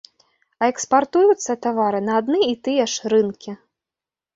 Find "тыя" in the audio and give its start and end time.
2.65-2.83